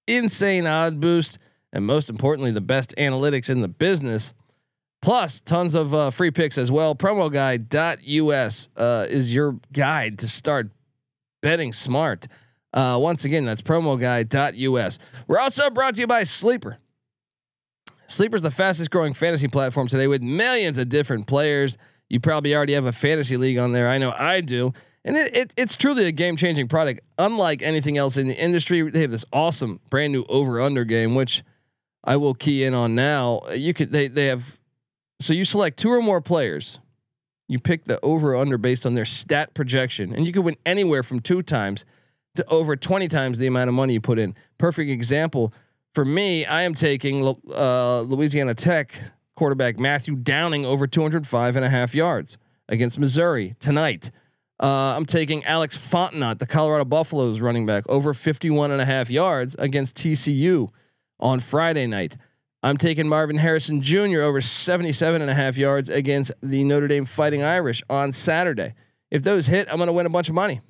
[0.06, 1.38] insane odd boost,
[1.72, 4.34] and most importantly, the best analytics in the business.
[5.02, 6.94] Plus, tons of uh, free picks as well.
[6.94, 10.70] Promoguide.us uh, is your guide to start
[11.44, 12.26] betting smart.
[12.72, 14.98] Uh, once again, that's promoguide.us.
[15.28, 16.78] We're also brought to you by Sleeper.
[18.06, 21.76] Sleeper is the fastest growing fantasy platform today with millions of different players.
[22.08, 23.90] You probably already have a fantasy league on there.
[23.90, 24.72] I know I do.
[25.04, 27.00] And it, it, it's truly a game changing product.
[27.18, 31.14] Unlike anything else in the industry, they have this awesome brand new over under game,
[31.14, 31.42] which
[32.02, 33.42] I will key in on now.
[33.54, 34.58] You could they they have
[35.20, 36.78] so you select two or more players.
[37.48, 40.56] You pick the over or under based on their stat projection, and you can win
[40.64, 41.84] anywhere from two times
[42.36, 44.34] to over 20 times the amount of money you put in.
[44.58, 45.52] Perfect example
[45.94, 48.98] for me, I am taking uh, Louisiana Tech
[49.36, 52.36] quarterback Matthew Downing over 205 and a half yards
[52.68, 54.10] against Missouri tonight.
[54.60, 59.08] Uh, I'm taking Alex Fontenot, the Colorado Buffaloes running back, over 51 and a half
[59.08, 60.68] yards against TCU
[61.20, 62.16] on Friday night.
[62.64, 64.22] I'm taking Marvin Harrison Jr.
[64.22, 68.72] over 77 and a half yards against the Notre Dame Fighting Irish on Saturday.
[69.10, 70.62] If those hit, I'm going to win a bunch of money.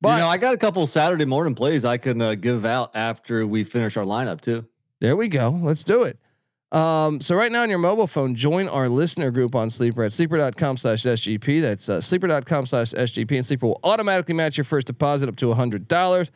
[0.00, 2.92] But you know, I got a couple Saturday morning plays I can uh, give out
[2.94, 4.64] after we finish our lineup too.
[5.00, 5.50] There we go.
[5.60, 6.20] Let's do it.
[6.70, 10.12] Um, so right now on your mobile phone, join our listener group on Sleeper at
[10.12, 11.60] sleeper.com slash SGP.
[11.62, 15.50] That's uh, sleeper.com slash SGP and Sleeper will automatically match your first deposit up to
[15.50, 16.30] a hundred dollars.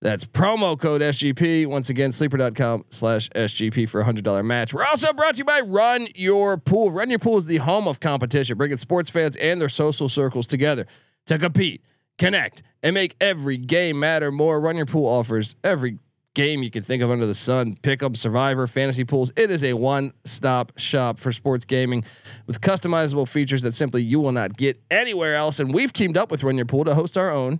[0.00, 1.66] That's promo code SGP.
[1.66, 4.72] Once again, sleeper.com slash SGP for a hundred dollar match.
[4.72, 6.92] We're also brought to you by Run Your Pool.
[6.92, 10.46] Run Your Pool is the home of competition, bringing sports fans and their social circles
[10.46, 10.86] together
[11.26, 11.82] to compete,
[12.16, 14.60] connect, and make every game matter more.
[14.60, 15.98] Run Your Pool offers every
[16.34, 17.76] game you can think of under the sun.
[17.82, 19.32] Pick up Survivor, Fantasy Pools.
[19.34, 22.04] It is a one stop shop for sports gaming
[22.46, 25.58] with customizable features that simply you will not get anywhere else.
[25.58, 27.58] And we've teamed up with Run Your Pool to host our own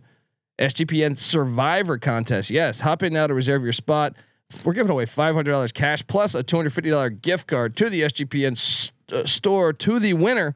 [0.58, 2.50] SGPN Survivor contest.
[2.50, 4.16] Yes, hop in now to reserve your spot.
[4.64, 9.26] We're giving away $500 cash plus a $250 gift card to the SGPN st- uh,
[9.26, 10.54] store to the winner.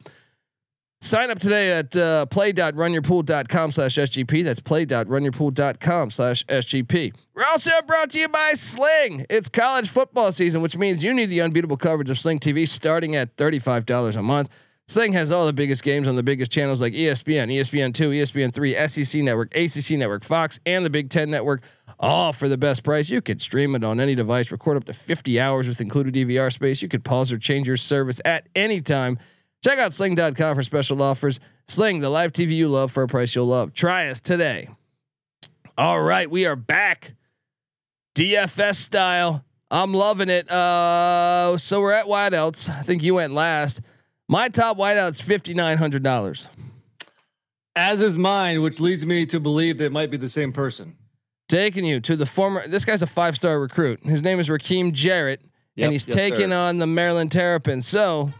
[1.03, 4.45] Sign up today at uh, play.runyourpool.com slash SGP.
[4.45, 7.13] That's play.runyourpool.com slash SGP.
[7.35, 9.27] We're also brought to you by Sling.
[9.29, 13.17] It's college football season, which means you need the unbeatable coverage of Sling TV starting
[13.17, 14.49] at $35 a month.
[14.89, 19.23] Sling has all the biggest games on the biggest channels like ESPN, ESPN2, ESPN3, SEC
[19.23, 21.63] Network, ACC Network, Fox, and the Big Ten Network,
[21.99, 23.09] all for the best price.
[23.09, 26.53] You could stream it on any device, record up to 50 hours with included DVR
[26.53, 26.83] space.
[26.83, 29.19] You could pause or change your service at any time.
[29.65, 31.39] Check out sling.com for special offers.
[31.69, 33.73] Sling, the live TV you love for a price you'll love.
[33.73, 34.69] Try us today.
[35.79, 37.15] All right, we are back.
[38.15, 39.45] DFS style.
[39.71, 40.51] I'm loving it.
[40.51, 42.69] Uh, so we're at wideouts.
[42.69, 43.81] I think you went last.
[44.33, 46.49] My top wideout's fifty nine hundred dollars.
[47.77, 50.97] As is mine, which leads me to believe that it might be the same person.
[51.51, 52.67] Taking you to the former.
[52.67, 54.01] This guy's a five star recruit.
[54.07, 55.43] His name is Rakim Jarrett,
[55.77, 56.57] Yep, and he's yes, taking sir.
[56.57, 57.87] on the Maryland Terrapins.
[57.87, 58.33] So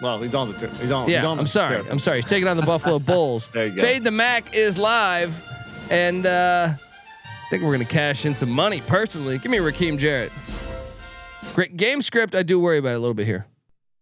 [0.00, 0.68] Well, he's on the.
[0.80, 1.10] He's on.
[1.10, 1.76] yeah, he's on I'm the sorry.
[1.80, 1.92] trip.
[1.92, 2.18] I'm sorry.
[2.18, 3.48] He's taking on the Buffalo Bulls.
[3.52, 3.82] There you go.
[3.82, 5.44] Fade the Mac is live,
[5.90, 8.80] and uh, I think we're gonna cash in some money.
[8.86, 10.32] Personally, give me Rakim Jarrett.
[11.54, 12.34] Great game script.
[12.34, 13.44] I do worry about it a little bit here.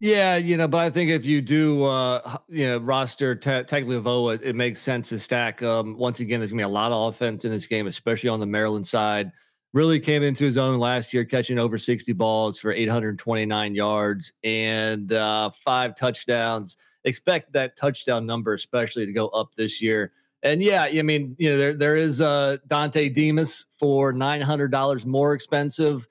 [0.03, 4.43] Yeah, you know, but I think if you do, uh, you know, roster Tagovailoa, it,
[4.43, 5.63] it makes sense to stack.
[5.63, 8.41] Um, once again, there's gonna be a lot of offense in this game, especially on
[8.41, 9.31] the Maryland side.
[9.73, 15.13] Really came into his own last year, catching over 60 balls for 829 yards and
[15.13, 16.77] uh, five touchdowns.
[17.05, 20.11] Expect that touchdown number, especially to go up this year.
[20.43, 24.73] And yeah, I mean, you know, there there is uh, Dontay Demus for nine hundred
[24.73, 26.09] dollars more expensive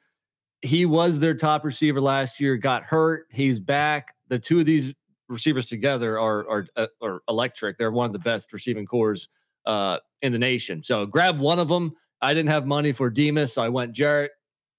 [0.61, 3.27] he was their top receiver last year, got hurt.
[3.31, 4.15] He's back.
[4.27, 4.93] The two of these
[5.27, 7.77] receivers together are are, uh, are electric.
[7.77, 9.29] They're one of the best receiving cores
[9.65, 10.83] uh, in the nation.
[10.83, 11.93] So grab one of them.
[12.21, 14.31] I didn't have money for Demus, so I went Jarrett.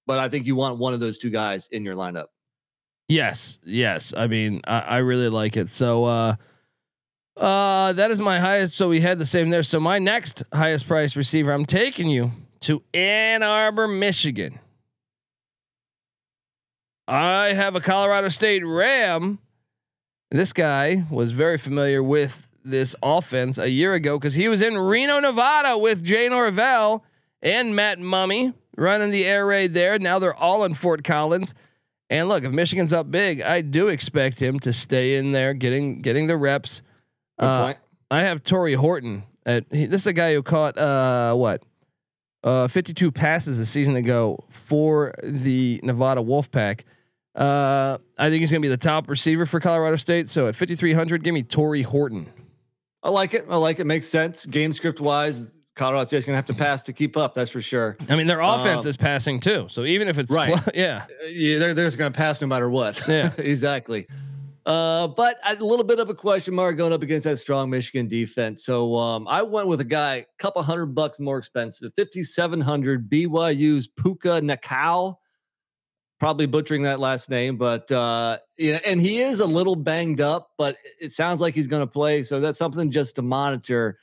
[0.05, 2.25] But I think you want one of those two guys in your lineup.
[3.07, 4.13] Yes, yes.
[4.15, 5.69] I mean, I, I really like it.
[5.69, 6.35] So uh
[7.35, 8.75] uh that is my highest.
[8.75, 9.63] So we had the same there.
[9.63, 14.59] So my next highest price receiver, I'm taking you to Ann Arbor, Michigan.
[17.07, 19.39] I have a Colorado State Ram.
[20.31, 24.77] This guy was very familiar with this offense a year ago because he was in
[24.77, 27.03] Reno, Nevada with Jay Norvell
[27.41, 29.99] and Matt Mumme running the air raid there.
[29.99, 31.53] Now they're all in Fort Collins.
[32.09, 36.01] And look, if Michigan's up big, I do expect him to stay in there, getting
[36.01, 36.81] getting the reps.
[37.37, 37.73] Uh.
[38.13, 41.63] I have Tory Horton At, he, this is a guy who caught uh, what
[42.43, 46.81] uh, 52 passes a season ago for the Nevada Wolfpack.
[47.35, 50.29] Uh, I think he's going to be the top receiver for Colorado State.
[50.29, 52.27] So at 5,300, give me Tory Horton.
[53.01, 53.45] I like it.
[53.49, 53.85] I like it.
[53.85, 54.45] Makes sense.
[54.45, 57.33] Game script wise, Colorado State's going to have to pass to keep up.
[57.33, 57.97] That's for sure.
[58.07, 59.65] I mean, their offense Um, is passing too.
[59.69, 60.57] So even if it's Right.
[60.75, 63.01] yeah, Uh, Yeah, they're, they're just going to pass no matter what.
[63.07, 63.31] Yeah.
[63.37, 64.07] exactly.
[64.65, 68.07] Uh, but a little bit of a question mark going up against that strong Michigan
[68.07, 68.65] defense.
[68.65, 72.61] So um, I went with a guy, a couple hundred bucks more expensive, fifty seven
[72.61, 75.15] hundred BYU's Puka Nacua.
[76.19, 80.21] Probably butchering that last name, but uh, you know, and he is a little banged
[80.21, 82.23] up, but it sounds like he's going to play.
[82.23, 83.97] So that's something just to monitor.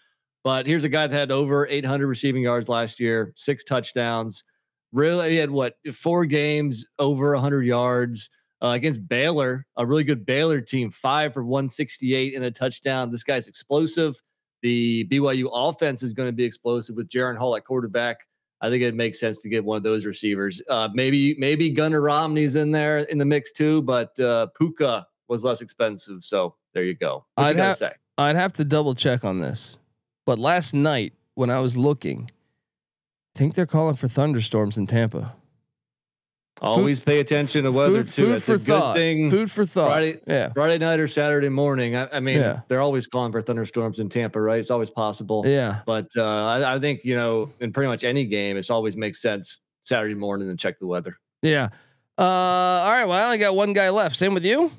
[0.44, 4.44] But here's a guy that had over 800 receiving yards last year, six touchdowns.
[4.92, 8.28] Really, he had what four games over 100 yards
[8.62, 13.10] uh, against Baylor, a really good Baylor team, five for 168 and a touchdown.
[13.10, 14.20] This guy's explosive.
[14.62, 18.18] The BYU offense is going to be explosive with Jaren Hall at quarterback.
[18.60, 20.60] I think it makes sense to get one of those receivers.
[20.68, 25.42] Uh, maybe maybe Gunnar Romney's in there in the mix too, but uh, Puka was
[25.44, 26.22] less expensive.
[26.22, 27.24] So there you go.
[27.36, 27.92] What I'd you have- say?
[28.18, 29.78] I'd have to double check on this.
[30.26, 32.28] But last night when I was looking,
[33.34, 35.34] I think they're calling for thunderstorms in Tampa.
[36.60, 38.22] Always pay attention to weather food, too.
[38.26, 38.96] Food That's for a good thought.
[38.96, 39.30] thing.
[39.30, 39.88] Food for thought.
[39.88, 40.52] Friday- yeah.
[40.52, 41.96] Friday night or Saturday morning.
[41.96, 42.60] I, I mean, Yeah.
[42.68, 44.58] they're always calling for thunderstorms in Tampa, right?
[44.60, 45.42] It's always possible.
[45.46, 45.80] Yeah.
[45.86, 49.22] But uh, I, I think you know, in pretty much any game, it's always makes
[49.22, 51.16] sense Saturday morning and check the weather.
[51.42, 51.70] Yeah.
[52.18, 53.06] Uh, all right.
[53.06, 54.14] Well, I only got one guy left.
[54.16, 54.70] Same with you.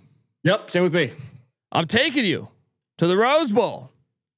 [0.44, 1.12] Yep, same with me.
[1.72, 2.50] I'm taking you
[3.00, 3.89] to the Rose Bowl.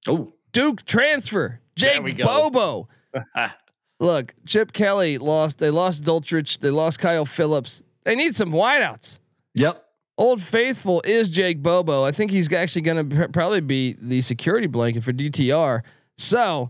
[0.08, 1.60] Oh, Duke transfer.
[1.76, 2.18] Jake.
[2.24, 2.88] Bobo.
[4.04, 5.60] Look, Chip Kelly lost.
[5.60, 6.60] They lost Dulcich.
[6.60, 7.84] They lost Kyle Phillips.
[8.04, 9.20] They need some wideouts.
[9.56, 9.80] yep.
[10.18, 12.04] Old Faithful is Jake Bobo.
[12.04, 15.82] I think he's actually going to probably be the security blanket for DTR.
[16.18, 16.70] So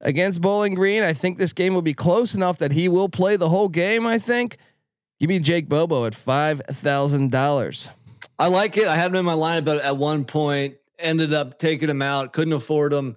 [0.00, 3.36] against Bowling Green, I think this game will be close enough that he will play
[3.36, 4.06] the whole game.
[4.06, 4.58] I think.
[5.18, 7.88] Give me Jake Bobo at five thousand dollars.
[8.38, 8.86] I like it.
[8.88, 12.32] I had him in my lineup, but at one point ended up taking him out.
[12.32, 13.16] Couldn't afford him.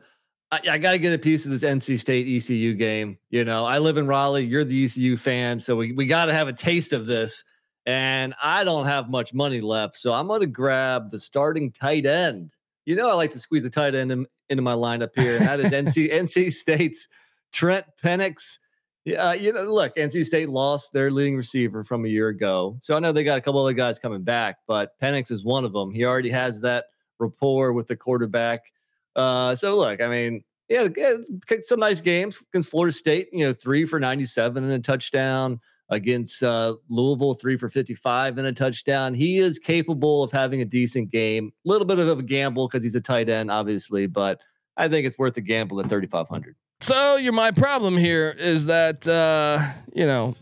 [0.51, 3.17] I, I got to get a piece of this NC State ECU game.
[3.29, 4.45] You know, I live in Raleigh.
[4.45, 7.43] You're the ECU fan, so we we got to have a taste of this.
[7.85, 12.05] And I don't have much money left, so I'm going to grab the starting tight
[12.05, 12.51] end.
[12.85, 15.45] You know, I like to squeeze a tight end in, into my lineup here, and
[15.45, 17.07] that is NC NC State's
[17.53, 18.59] Trent Pennix.
[19.05, 22.77] Yeah, uh, you know, look, NC State lost their leading receiver from a year ago.
[22.81, 25.63] So I know they got a couple other guys coming back, but Pennix is one
[25.63, 25.93] of them.
[25.93, 26.85] He already has that
[27.19, 28.73] rapport with the quarterback.
[29.17, 33.29] Uh, so look, I mean, yeah, yeah, it's kicked some nice games against Florida State,
[33.33, 38.47] you know, three for 97 and a touchdown against uh, Louisville, three for 55 and
[38.47, 39.13] a touchdown.
[39.13, 41.51] He is capable of having a decent game.
[41.65, 44.39] A little bit of a gamble because he's a tight end, obviously, but
[44.75, 46.55] I think it's worth the gamble at 3,500.
[46.79, 50.35] So you're my problem here is that uh, you know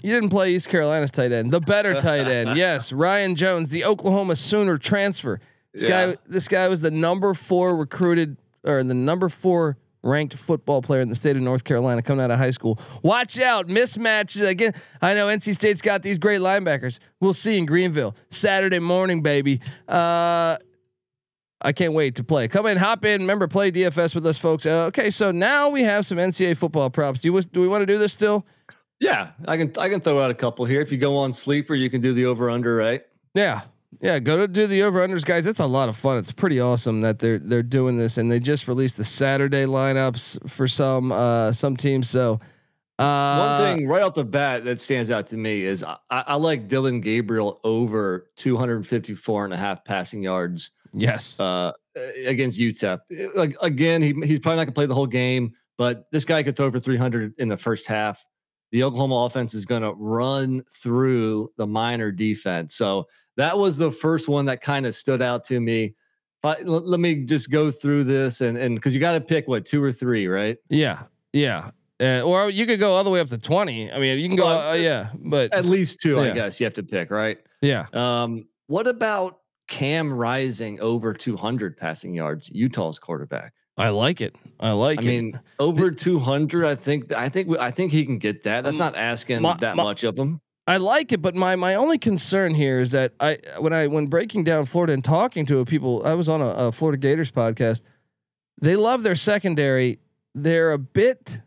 [0.00, 2.56] you didn't play East Carolina's tight end, the better tight end.
[2.56, 5.40] Yes, Ryan Jones, the Oklahoma Sooner transfer.
[5.74, 6.06] This Yeah.
[6.06, 11.00] guy, this guy was the number four recruited or the number four ranked football player
[11.00, 12.78] in the state of North Carolina coming out of high school.
[13.02, 14.74] Watch out, mismatches again.
[15.02, 16.98] I know NC State's got these great linebackers.
[17.20, 19.60] We'll see in Greenville Saturday morning, baby.
[19.88, 20.56] Uh,
[21.60, 22.46] I can't wait to play.
[22.48, 23.22] Come in, hop in.
[23.22, 24.66] Remember, play DFS with us, folks.
[24.66, 27.20] Uh, okay, so now we have some NCAA football props.
[27.20, 28.44] Do you do we want to do this still?
[29.00, 30.82] Yeah, I can I can throw out a couple here.
[30.82, 33.02] If you go on sleeper, you can do the over under, right?
[33.34, 33.62] Yeah.
[34.00, 35.46] Yeah, go to do the over unders, guys.
[35.46, 36.18] It's a lot of fun.
[36.18, 40.48] It's pretty awesome that they're they're doing this, and they just released the Saturday lineups
[40.48, 42.08] for some uh some teams.
[42.10, 42.40] So
[42.98, 46.36] uh, One thing right off the bat that stands out to me is I, I
[46.36, 51.72] like Dillon Gabriel over 254 and a half passing yards yes, uh,
[52.24, 53.00] against UTEP.
[53.34, 56.56] Like again, he, he's probably not gonna play the whole game, but this guy could
[56.56, 58.24] throw for 300 in the first half.
[58.70, 62.76] The Oklahoma offense is gonna run through the Miner defense.
[62.76, 65.94] So that was the first one that kind of stood out to me.
[66.42, 69.48] But l- let me just go through this and and because you got to pick
[69.48, 70.56] what two or three, right?
[70.68, 71.70] yeah, yeah.
[72.02, 73.90] Uh, or you could go all the way up to twenty.
[73.90, 76.64] I mean, you can go, Well, uh, yeah, but At least two, I guess you
[76.64, 77.38] have to pick, right?
[77.62, 82.50] yeah, Um, what about Cam Rising over 200 passing yards?
[82.52, 83.52] Utah's quarterback.
[83.78, 84.34] I like it.
[84.60, 85.06] I like I it.
[85.06, 86.64] mean, over 200.
[86.66, 87.12] I think.
[87.12, 87.56] I think.
[87.58, 88.64] I think he can get that.
[88.64, 90.40] That's Um, not asking my- that my- much of him.
[90.66, 94.06] I like it, but my my only concern here is that I when I when
[94.06, 97.82] breaking down Florida and talking to people, I was on a, a Florida Gators podcast.
[98.60, 99.98] They love their secondary.
[100.34, 101.40] They're a bit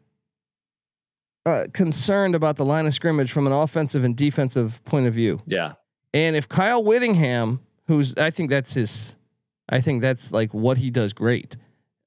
[1.46, 5.42] uh, concerned about the line of scrimmage from an offensive and defensive point of view.
[5.46, 5.74] Yeah.
[6.14, 9.16] And if Kyle Whittingham, who's I think that's his,
[9.70, 11.58] I think that's like what he does great.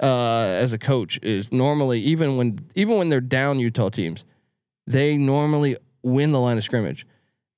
[0.03, 4.25] uh, as a coach is normally even when even when they're down Utah teams,
[4.87, 7.07] they normally win the line of scrimmage,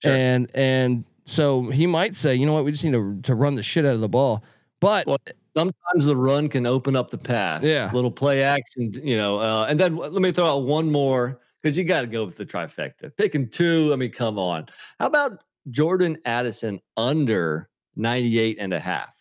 [0.02, 0.12] Sure.
[0.12, 3.54] and and so he might say, you know what, we just need to to run
[3.54, 4.42] the shit out of the ball.
[4.80, 5.18] But Well,
[5.54, 7.62] Sometimes the run can open up the pass.
[7.62, 7.90] Yeah.
[7.92, 9.38] little play action, you know.
[9.38, 12.36] Uh, and then let me throw out one more because you got to go with
[12.38, 13.14] the trifecta.
[13.18, 13.90] Picking two.
[13.92, 14.64] I mean, come on.
[14.98, 19.12] How about Jordan Addison under 98 and a half?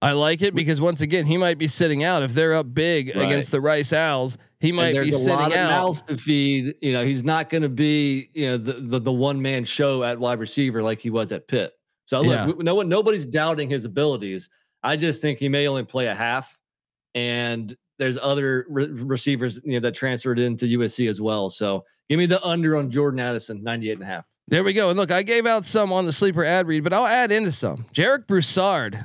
[0.00, 3.08] I like it because once again, he might be sitting out if they're up big
[3.16, 3.26] Right.
[3.26, 4.38] against the Rice Owls.
[4.60, 5.70] He might there's be a sitting lot of out.
[5.70, 6.74] mouths to feed.
[6.82, 10.02] You know, he's not going to be, you know, the the, the one man show
[10.04, 11.72] at wide receiver like he was at Pitt.
[12.04, 12.62] So look, Yeah.
[12.62, 14.50] no one, nobody's doubting his abilities.
[14.82, 16.56] I just think he may only play a half,
[17.14, 21.50] and there's other re- receivers, you know, that transferred into USC as well.
[21.50, 24.26] So give me the under on Jordan Addison, 98 and a half.
[24.48, 24.88] There we go.
[24.90, 27.52] And look, I gave out some on the sleeper ad read, but I'll add into
[27.52, 27.86] some.
[27.94, 29.04] Jarek Broussard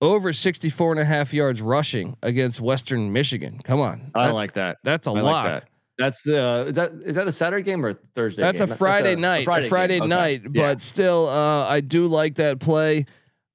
[0.00, 3.60] over 64 and a half yards rushing against Western Michigan.
[3.62, 4.10] Come on.
[4.14, 4.78] I That- like that.
[4.84, 5.44] that's a I lot.
[5.44, 5.68] like that.
[5.98, 8.40] That's uh, is that is that a Saturday game or a Thursday?
[8.40, 8.76] That's a game?
[8.76, 9.42] Friday a- night.
[9.42, 10.04] A Friday, game.
[10.04, 10.08] Okay.
[10.08, 10.72] night, Yeah.
[10.72, 13.04] but still, uh, I do like that play.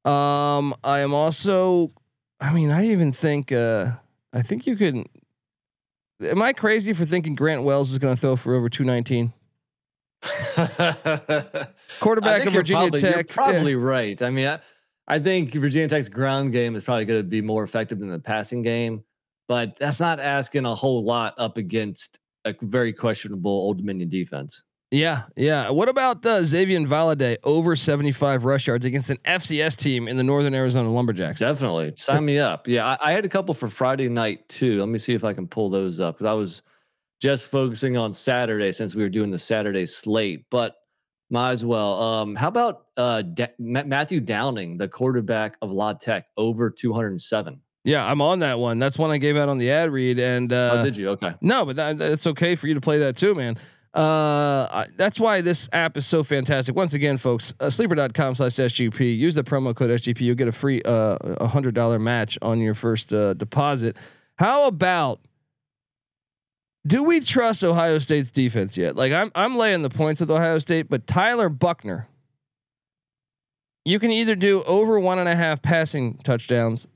[0.03, 1.89] Um, I am also,
[2.39, 3.93] I mean, I even think, uh,
[4.31, 5.05] I think you can.
[6.21, 9.33] Am I crazy for thinking Grant Wells is going to throw for over 219?
[11.99, 13.09] Quarterback of Virginia probably, Tech.
[13.11, 13.23] You're yeah.
[13.33, 14.21] probably right.
[14.21, 14.59] I mean, I,
[15.07, 18.19] I think Virginia Tech's ground game is probably going to be more effective than the
[18.19, 19.03] passing game,
[19.47, 24.63] but that's not asking a whole lot up against a very questionable Old Dominion defense.
[24.91, 25.69] Yeah, yeah.
[25.71, 30.23] What about uh, Xazavian Valladay over 75 rush yards against an FCS team in the
[30.23, 31.39] Northern Arizona Lumberjacks?
[31.39, 32.67] Definitely sign me up.
[32.67, 34.79] Yeah, I, I had a couple for Friday night too.
[34.79, 36.61] Let me see if I can pull those up because I was
[37.21, 40.75] just focusing on Saturday since we were doing the Saturday slate, but
[41.29, 42.01] might as well.
[42.01, 43.23] Um, how about uh,
[43.59, 47.61] Ma- Matthew Downing, the quarterback of La Tech, over 207?
[47.83, 48.79] Yeah, I'm on that one.
[48.79, 50.19] That's one I gave out on the ad read.
[50.19, 51.09] And uh, oh, did you?
[51.09, 51.35] Okay.
[51.41, 53.57] no, but that, it's okay for you to play that too, man.
[53.93, 56.75] Uh, that's why this app is so fantastic.
[56.75, 59.17] Once again, folks, uh, sleeper.com slash SGP.
[59.17, 60.19] Use the promo code SGP.
[60.21, 63.95] You'll get a free uh, a hundred dollar match on your first uh, deposit.
[64.37, 65.21] How about
[66.85, 68.97] do we trust Ohio State's defense yet?
[68.97, 72.09] Like I'm I'm laying the points with Ohio State, but Tyler Buchner,
[73.85, 76.87] you can either do over one and a half passing touchdowns,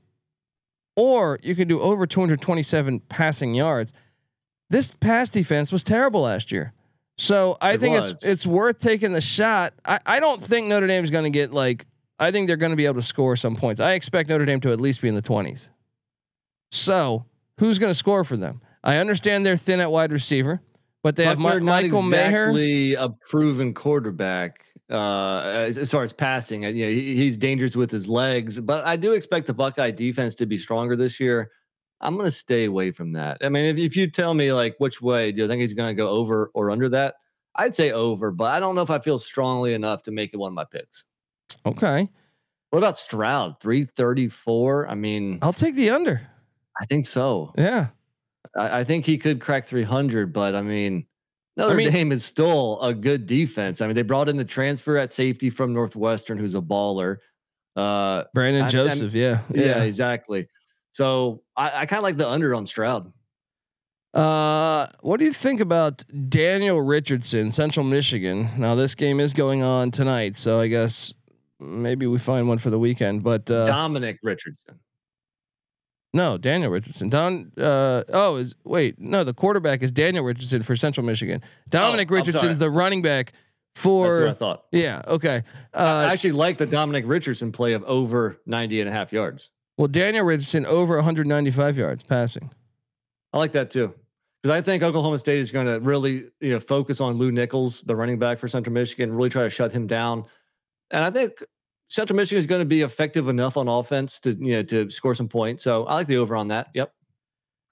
[0.96, 3.92] or you can do over 227 passing yards.
[4.68, 6.72] This pass defense was terrible last year.
[7.16, 8.10] So I It think was.
[8.12, 9.72] it's it's worth taking the shot.
[9.84, 11.86] I, I don't think Notre Dame's going to get like
[12.18, 13.80] I think they're going to be able to score some points.
[13.80, 15.68] I expect Notre Dame to at least be in the 20s.
[16.70, 17.24] So,
[17.58, 18.60] who's going to score for them?
[18.84, 20.60] I understand they're thin at wide receiver,
[21.02, 22.48] but they have Buchner, Mi- not Michael Mayer.
[22.50, 26.64] exactly a proven quarterback uh, as, as far as passing.
[26.64, 30.34] You know, he, he's dangerous with his legs, but I do expect the Buckeye defense
[30.36, 31.50] to be stronger this year.
[32.00, 33.38] I'm going to stay away from that.
[33.42, 35.90] I mean, if, if you tell me like which way, do you think he's going
[35.90, 37.16] to go over or under that?
[37.54, 40.38] I'd say over, but I don't know if I feel strongly enough to make it
[40.38, 41.04] one of my picks.
[41.66, 42.08] Okay.
[42.70, 43.60] What about Stroud?
[43.60, 44.88] 334.
[44.88, 46.22] I mean, I'll take the under.
[46.80, 47.52] I think so.
[47.58, 47.88] Yeah.
[48.56, 51.06] I, I think he could crack 300, but I mean,
[51.60, 53.80] Notre mean- Dame is still a good defense.
[53.80, 57.18] I mean, they brought in the transfer at safety from Northwestern, who's a baller.
[57.76, 59.14] Uh, Brandon I'm- Joseph.
[59.14, 59.40] yeah.
[59.54, 60.48] yeah, exactly.
[60.92, 63.12] So I, I kind of like the under on Stroud.
[64.12, 68.50] Uh, what do you think about Daniel Richardson, Central Michigan?
[68.58, 71.14] Now this game is going on tonight, so I guess
[71.60, 73.22] maybe we find one for the weekend.
[73.22, 74.80] But uh, Dominic Richardson.
[76.12, 77.08] No, Daniel Richardson.
[77.08, 77.52] Don.
[77.56, 81.40] Uh, oh, is wait no, the quarterback is Daniel Richardson for Central Michigan.
[81.68, 83.32] Dominic Oh, Richardson's the running back
[83.74, 84.20] That's for.
[84.20, 84.64] what I thought.
[84.72, 85.02] yeah.
[85.06, 85.42] Okay.
[85.72, 89.50] I Uh, actually like the Dominic Richardson play of over 90 and a half yards.
[89.78, 92.50] well, Daniel Richardson over 195 yards passing.
[93.32, 93.94] I like that too.
[94.42, 97.82] Because I think Oklahoma State is going to really, you know, focus on Lew Nichols,
[97.82, 100.24] the running back for Central Michigan, really try to shut him down.
[100.90, 101.44] And I think
[101.90, 105.14] Central Michigan is going to be effective enough on offense to, you know, to score
[105.14, 105.64] some points.
[105.64, 106.68] So I like the over on that.
[106.72, 106.92] Yep.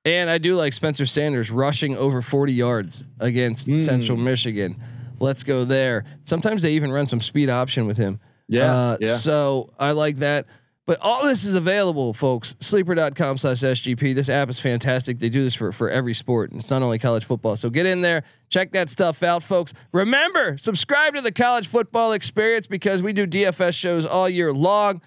[0.04, 4.22] And I do like Spencer Sanders rushing over 40 yards against Central Mm.
[4.24, 4.76] Michigan.
[5.20, 6.04] Let's go there.
[6.24, 8.18] Sometimes they even run some speed option with him.
[8.48, 8.74] Yeah.
[8.74, 9.16] Uh, yeah.
[9.16, 10.46] So I like that.
[10.88, 12.56] But all this is available, folks.
[12.60, 14.14] Sleeper.com slash SGP.
[14.14, 15.18] This app is fantastic.
[15.18, 16.50] They do this for, for every sport.
[16.50, 17.56] And it's not only college football.
[17.56, 19.74] So get in there, check that stuff out, folks.
[19.92, 25.02] Remember, subscribe to the college football experience because we do DFS shows all year long.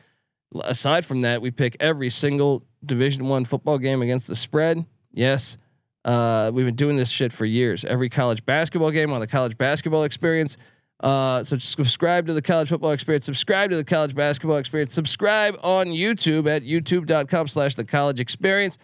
[0.63, 4.85] Aside from that, we pick every single Division One football game against the spread.
[5.11, 5.57] Yes.
[6.05, 7.83] Uh, we've been doing this shit for years.
[7.85, 10.57] Every college basketball game on the college basketball experience.
[11.01, 15.57] Uh, so subscribe to the college football experience, subscribe to the college basketball experience, subscribe
[15.63, 18.77] on YouTube at youtube.com slash the college experience.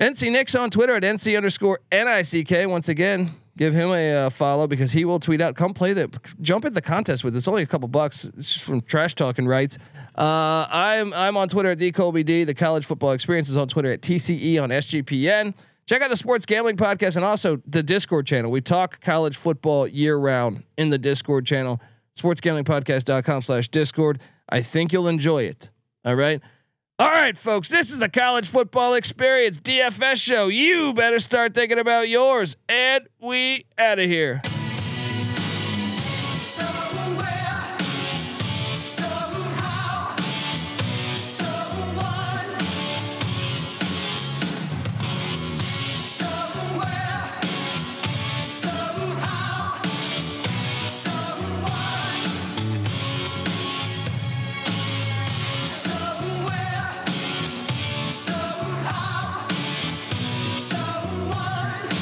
[0.00, 2.68] NC Nick's on Twitter at NC underscore NICK.
[2.68, 6.10] Once again, give him a uh, follow because he will tweet out, come play the,
[6.40, 7.36] jump in the contest with.
[7.36, 8.24] It's only a couple bucks.
[8.24, 9.78] It's from Trash Talking Rights.
[10.16, 12.46] Uh, I'm I'm on Twitter at DColbyD.
[12.46, 15.54] The College Football Experience is on Twitter at TCE on SGPN.
[15.86, 18.50] Check out the Sports Gambling Podcast and also the Discord channel.
[18.50, 21.80] We talk college football year round in the Discord channel,
[22.16, 24.20] sportsgamblingpodcast.com slash Discord.
[24.48, 25.70] I think you'll enjoy it.
[26.04, 26.40] All right.
[26.98, 30.46] All right, folks, this is the college football experience DFS show.
[30.48, 32.56] You better start thinking about yours.
[32.68, 34.40] And we out of here.